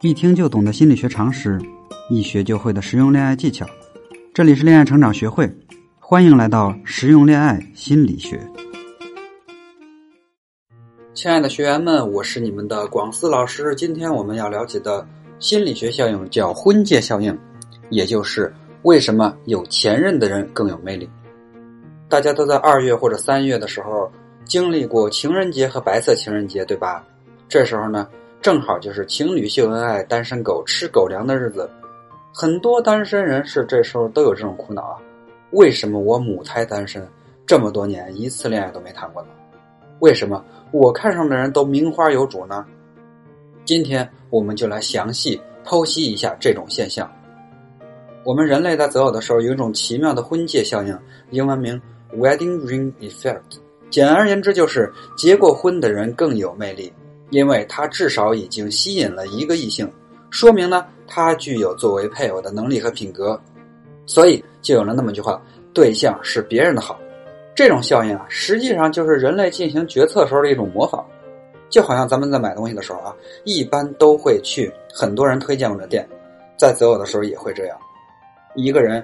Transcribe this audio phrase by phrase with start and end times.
[0.00, 1.58] 一听就懂的心理学常识，
[2.10, 3.66] 一学就会的实用恋爱技巧。
[4.32, 5.50] 这里是恋爱成长学会，
[5.98, 8.40] 欢迎来到实用恋爱心理学。
[11.14, 13.74] 亲爱的学员们，我是你们的广思老师。
[13.74, 15.04] 今天我们要了解的
[15.38, 17.36] 心理学效应叫婚介效应，
[17.88, 21.08] 也就是为什么有前任的人更有魅力。
[22.06, 24.12] 大家都在二月或者三月的时候
[24.44, 27.02] 经历过情人节和白色情人节，对吧？
[27.48, 28.06] 这时候呢？
[28.40, 31.68] 正好就是情侣秀恩爱、单身狗吃狗粮的日子，
[32.32, 34.96] 很多单身人士这时候都有这种苦恼啊：
[35.50, 37.06] 为什么我母胎单身
[37.44, 39.28] 这么多年，一次恋爱都没谈过呢？
[39.98, 42.64] 为什么我看上的人都名花有主呢？
[43.64, 47.10] 今天我们就来详细剖析一下这种现象。
[48.22, 50.96] 我们人类在择偶的时候有一种奇妙的婚戒效应，
[51.30, 51.80] 英文名
[52.12, 53.58] Wedding Ring Effect，
[53.90, 56.92] 简而言之就是结过婚的人更有魅力。
[57.30, 59.90] 因为他至少已经吸引了一个异性，
[60.30, 63.40] 说明呢他具有作为配偶的能力和品格，
[64.06, 65.40] 所以就有了那么句话：
[65.74, 66.98] 对象是别人的好。
[67.54, 71.04] 这种效应啊，实际上就是人类进行决策时候的一种模仿，
[71.70, 76.06] 就好像咱们在买东西的时候啊，一般都会去很多人推荐过的店，
[76.58, 77.78] 在择偶的时候也会这样。
[78.54, 79.02] 一个人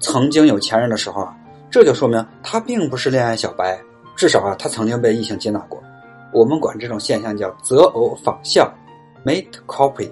[0.00, 1.34] 曾经有前任的时候啊，
[1.70, 3.80] 这就说明他并不是恋爱小白，
[4.14, 5.82] 至少啊他曾经被异性接纳过。
[6.34, 8.68] 我们管这种现象叫择偶仿效
[9.24, 10.10] （mate copy），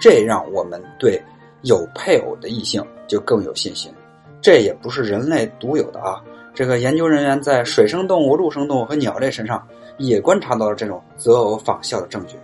[0.00, 1.22] 这让我们对
[1.60, 3.92] 有配偶的异性就更有信心。
[4.40, 9.62] 这也不是人类独有的啊，这个研究人员在水生动物、陆生动物和鸟类身上
[9.98, 12.38] 也观察到了这种择偶仿效的证据。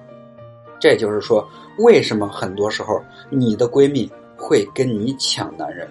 [0.78, 1.48] 这就是说，
[1.78, 5.88] 为什么很多时候你的闺蜜会跟你抢男人？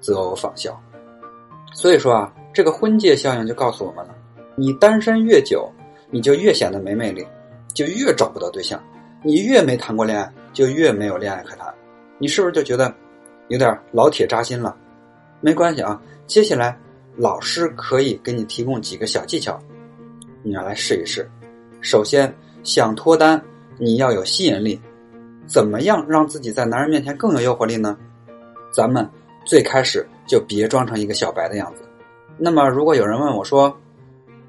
[0.00, 0.74] 择偶仿效。
[1.74, 4.14] 所以说啊，这个婚介效应就告诉我们了：
[4.56, 5.70] 你单身越久。
[6.10, 7.26] 你就越显得没魅力，
[7.72, 8.82] 就越找不到对象。
[9.22, 11.72] 你越没谈过恋爱，就越没有恋爱可谈。
[12.18, 12.94] 你是不是就觉得
[13.48, 14.76] 有点老铁扎心了？
[15.40, 16.78] 没关系啊，接下来
[17.16, 19.58] 老师可以给你提供几个小技巧，
[20.42, 21.28] 你要来试一试。
[21.80, 23.42] 首先，想脱单，
[23.78, 24.80] 你要有吸引力。
[25.46, 27.96] 怎么样让自己在男人面前更有诱惑力呢？
[28.72, 29.08] 咱们
[29.44, 31.82] 最开始就别装成一个小白的样子。
[32.38, 33.76] 那么，如果有人问我说，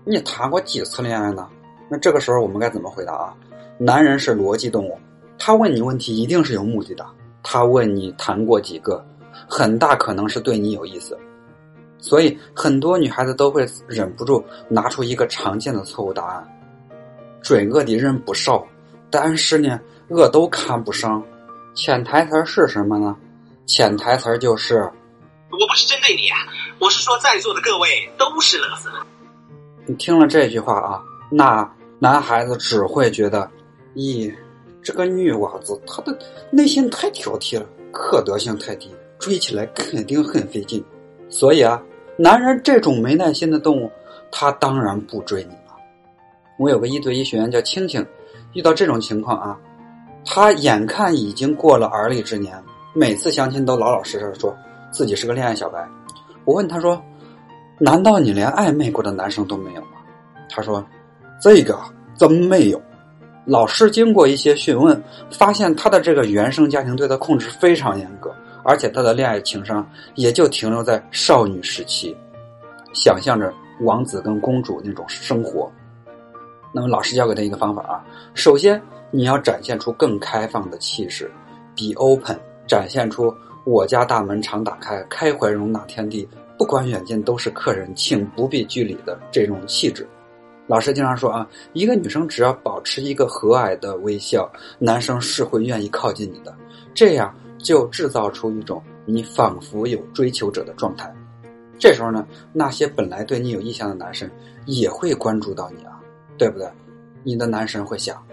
[0.03, 1.47] 你谈过几次恋爱呢？
[1.87, 3.33] 那这个时候我们该怎么回答啊？
[3.77, 4.97] 男人是逻辑动物，
[5.37, 7.05] 他问你问题一定是有目的的。
[7.43, 9.05] 他问你谈过几个，
[9.47, 11.17] 很大可能是对你有意思。
[11.99, 16.47] 所以很多女孩子都会忍不住拿出一个常见的错误答案：
[17.43, 18.65] 追我的人不少，
[19.11, 21.23] 但是呢，我都看不上。
[21.75, 23.15] 潜台词是什么呢？
[23.67, 24.77] 潜台词就是：
[25.51, 26.39] 我不是针对你啊，
[26.79, 28.89] 我是说在座的各位都是乐色。
[29.87, 33.49] 你听了这句话啊，那男孩子只会觉得，
[33.95, 34.31] 咦，
[34.83, 36.15] 这个女娃子她的
[36.51, 40.83] 内心太挑剔了，可得性太低，追起来肯定很费劲。
[41.29, 41.81] 所以啊，
[42.15, 43.91] 男人这种没耐心的动物，
[44.31, 45.75] 他当然不追你了。
[46.59, 48.05] 我有个一对一学员叫青青，
[48.53, 49.59] 遇到这种情况啊，
[50.23, 52.55] 他眼看已经过了而立之年，
[52.93, 54.55] 每次相亲都老老实实的说
[54.91, 55.89] 自己是个恋爱小白。
[56.45, 57.01] 我问他说。
[57.83, 59.97] 难道你连暧昧过的男生都没有吗？
[60.47, 60.85] 他说
[61.41, 61.79] ：“这个
[62.15, 62.79] 真没有。”
[63.43, 68.31] 老师经过一些询问，发现他的这个原生家庭对他控制非常严格，
[68.63, 69.83] 而且他的恋爱情商
[70.13, 72.15] 也就停留在少女时期，
[72.93, 75.67] 想象着王子跟公主那种生活。
[76.71, 78.05] 那么老师教给他一个方法啊，
[78.35, 81.31] 首先你要展现出更开放的气势
[81.75, 83.33] ，be open，展现出
[83.65, 86.29] 我家大门常打开，开怀容纳天地。
[86.61, 90.07] 不管远近都是客人，请不必拘礼的这种气质。
[90.67, 96.55] 老师经常说啊，一个女生只要保持一个和蔼的微笑，男生是会愿意靠近你的。
[96.93, 101.11] 这样就制造出一种你仿佛有追求者的状态。
[101.79, 104.29] 这时候呢，那些本来对你有意向的男生
[104.67, 105.99] 也会关注到你啊，
[106.37, 106.69] 对不对？
[107.23, 108.23] 你的男神会想：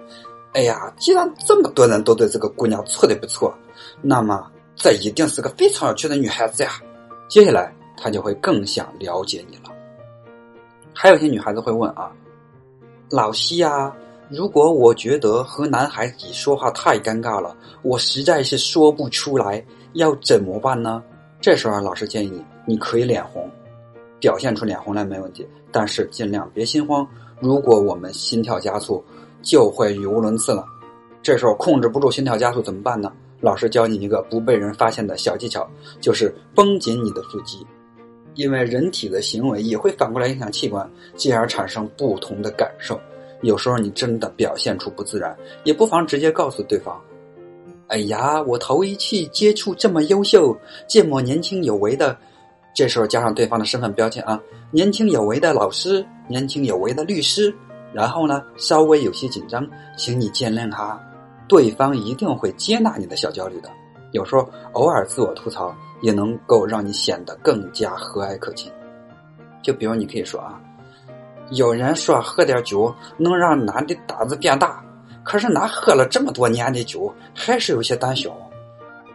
[0.52, 3.56] 哎呀，既然这么多人都对这个姑娘错的不错，
[4.02, 6.72] 那么这一定是个非常有趣的女孩子呀。
[7.26, 7.74] 接下来。
[8.00, 9.74] 他就会更想了解你了。
[10.94, 12.10] 还有些女孩子会问啊，
[13.10, 13.94] 老西啊，
[14.28, 21.02] 如果我觉得和男孩子说话太尴尬了，我实在是说不出来，要怎么办呢？
[21.40, 23.48] 这时候老师建议你，你可以脸红，
[24.18, 27.06] 表现出脸红来没问题，但是尽量别心慌。
[27.40, 29.04] 如果我们心跳加速，
[29.40, 30.64] 就会语无伦次了。
[31.22, 33.12] 这时候控制不住心跳加速怎么办呢？
[33.40, 35.64] 老师教你一个不被人发现的小技巧，
[36.00, 37.64] 就是绷紧你的腹肌。
[38.34, 43.00] 因为人体的行为也会反过来影响器官，进而产生不同的感受。
[43.42, 47.00] 有时候你真的表现出不自然，也不妨直接告诉对方
[47.88, 52.16] ：“哎呀，我头一次接触这么优秀、这么年轻有为的。”
[52.74, 54.40] 这时候加上对方的身份标签啊，
[54.70, 57.52] 年轻有为的老师，年轻有为的律师。
[57.92, 59.66] 然后呢，稍微有些紧张，
[59.96, 61.00] 请你见谅哈。
[61.48, 63.70] 对方一定会接纳你的小焦虑的。
[64.12, 68.72] 有时候偶尔自我吐槽，也能够让你显得更加和蔼可亲。
[69.62, 70.60] 就比如你可以说啊，
[71.50, 74.82] 有人说喝点酒能让男的胆子变大，
[75.24, 78.36] 可是那喝了这么多年的酒，还是有些胆小。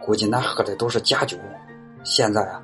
[0.00, 1.38] 估计俺喝的都是假酒。
[2.02, 2.62] 现在啊，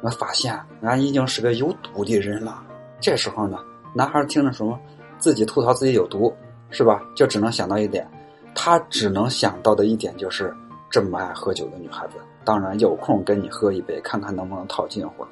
[0.00, 2.62] 我发现俺已经是个有毒的人了。
[3.00, 3.58] 这时候呢，
[3.94, 4.78] 男孩听着什么？
[5.18, 6.32] 自己吐槽自己有毒，
[6.70, 7.02] 是吧？
[7.16, 8.08] 就只能想到一点，
[8.54, 10.54] 他只能想到的一点就是
[10.90, 12.14] 这么爱喝酒的女孩子，
[12.44, 15.26] 当然有空跟你喝一杯，看看能不能套近乎。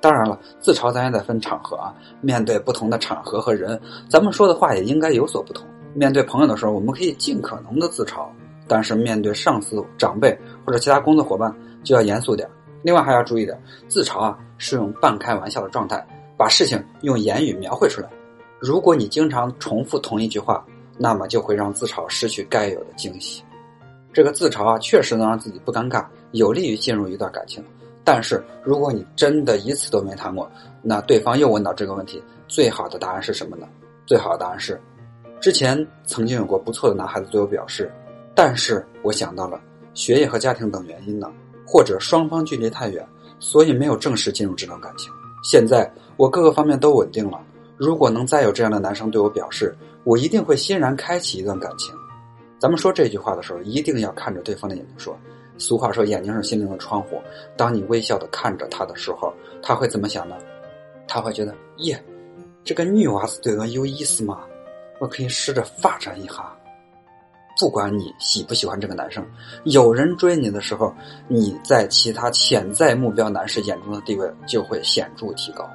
[0.00, 1.94] 当然了，自嘲咱也得分场合啊。
[2.20, 5.66] 面对不同的场合和人，咱们说的话也应该有所不同。
[5.94, 8.26] 面对朋友的时候，我们可以尽可能的自嘲；
[8.68, 12.48] 但是面对上司、长辈或者其他工作伙伴，就要严肃点。
[12.82, 13.58] 另外还要注意点，
[13.88, 16.06] 自嘲啊是用半开玩笑的状态，
[16.36, 18.08] 把事情用言语描绘出来。
[18.60, 20.64] 如果你经常重复同一句话，
[20.98, 23.42] 那么就会让自嘲失去该有的惊喜。
[24.14, 27.62] 这个自嘲啊，确实能让自己不尴尬，有利于进入一段感情。
[28.04, 30.48] 但是，如果你真的一次都没谈过，
[30.82, 33.66] 那对方又问到这个问题，最好的答案是什么呢？
[34.06, 34.80] 最好的答案是，
[35.40, 37.92] 之前曾经有过不错的男孩子对我表示，
[38.36, 39.60] 但是我想到了
[39.94, 41.28] 学业和家庭等原因呢，
[41.66, 43.04] 或者双方距离太远，
[43.40, 45.10] 所以没有正式进入这段感情。
[45.42, 47.40] 现在我各个方面都稳定了。
[47.76, 49.74] 如果能再有这样的男生对我表示，
[50.04, 51.92] 我一定会欣然开启一段感情。
[52.64, 55.14] 咱们说这句话的时候，一定要看着对方的眼睛说。
[55.58, 57.20] 俗话说，眼睛是心灵的窗户。
[57.58, 59.30] 当你微笑的看着他的时候，
[59.62, 60.34] 他会怎么想呢？
[61.06, 62.02] 他会觉得，耶，
[62.64, 64.40] 这个女娃子对我有意思吗？
[64.98, 66.56] 我可以试着发展一下。
[67.60, 69.22] 不管你喜不喜欢这个男生，
[69.64, 70.90] 有人追你的时候，
[71.28, 75.68] 你在其他潜在目标男士眼中的地位就会显著提高。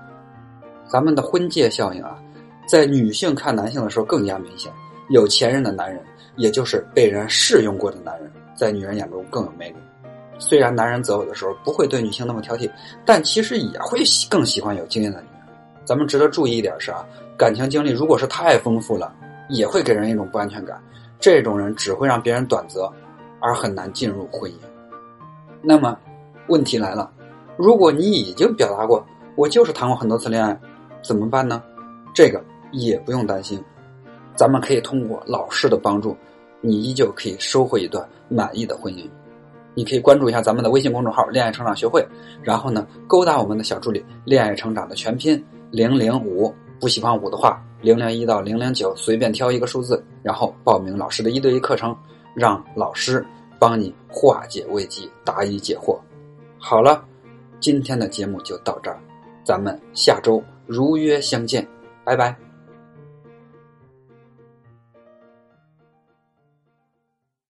[0.87, 2.19] 咱们的婚介效应啊，
[2.67, 4.73] 在女性看男性的时候更加明显。
[5.09, 6.03] 有前任的男人，
[6.35, 9.75] 也就是被人试用过的男人，在女人眼中更有魅力。
[10.37, 12.69] 虽然男人择偶的时候不会对女性那么挑剔，
[13.05, 15.47] 但其实也会更喜欢有经验的女人。
[15.83, 19.13] 咱们值得注意一点是啊，感情经历如果是太丰富了，
[19.49, 20.81] 也会给人一种不安全感。
[21.19, 22.89] 这种人只会让别人短择，
[23.41, 24.55] 而很难进入婚姻。
[25.61, 25.97] 那么，
[26.47, 27.11] 问题来了，
[27.57, 30.57] 如果你已经表达过，我就是谈过很多次恋爱。
[31.01, 31.61] 怎么办呢？
[32.13, 32.41] 这个
[32.71, 33.61] 也不用担心，
[34.39, 36.15] 咱们可以通过老师的帮助，
[36.61, 39.05] 你依旧可以收获一段满意的婚姻。
[39.75, 42.01] 你可以关注一下咱们的微信公众号“恋爱成长学会”，
[42.41, 51.93] 然后呢，勾搭我们的小助理“恋爱成长”的全拼零零五，不喜欢五的话，零零一到零零九随便挑一个数字，然后报名老师的一对一课程，
[52.33, 53.25] 让老师
[53.59, 55.99] 帮你化解危机，答疑解惑。
[56.57, 57.03] 好了，
[57.59, 59.01] 今天的节目就到这儿，
[59.43, 60.41] 咱们下周。
[60.65, 61.67] 如约相见，
[62.05, 62.48] 拜拜。